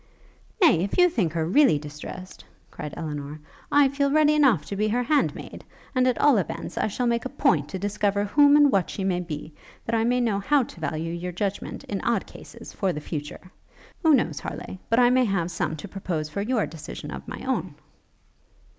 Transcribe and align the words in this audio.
'Nay, 0.59 0.83
if 0.83 0.97
you 0.97 1.09
think 1.11 1.33
her 1.33 1.45
really 1.45 1.77
distressed,' 1.77 2.43
cried 2.71 2.91
Elinor, 2.97 3.39
'I 3.71 3.89
feel 3.89 4.09
ready 4.09 4.33
enough 4.33 4.65
to 4.65 4.75
be 4.75 4.87
her 4.87 5.03
handmaid; 5.03 5.63
and, 5.93 6.07
at 6.07 6.17
all 6.17 6.39
events, 6.39 6.75
I 6.75 6.87
shall 6.87 7.05
make 7.05 7.23
a 7.23 7.29
point 7.29 7.69
to 7.69 7.77
discover 7.77 8.23
whom 8.23 8.55
and 8.55 8.71
what 8.71 8.89
she 8.89 9.03
may 9.03 9.19
be, 9.19 9.53
that 9.85 9.93
I 9.93 10.03
may 10.03 10.19
know 10.19 10.39
how 10.39 10.63
to 10.63 10.79
value 10.79 11.13
your 11.13 11.31
judgment, 11.33 11.83
in 11.83 12.01
odd 12.01 12.25
cases, 12.25 12.73
for 12.73 12.91
the 12.91 12.99
future. 12.99 13.51
Who 14.01 14.15
knows, 14.15 14.39
Harleigh, 14.39 14.79
but 14.89 14.97
I 14.97 15.11
may 15.11 15.25
have 15.25 15.51
some 15.51 15.75
to 15.75 15.87
propose 15.87 16.29
for 16.29 16.41
your 16.41 16.65
decision 16.65 17.11
of 17.11 17.27
my 17.27 17.45
own?' 17.45 17.75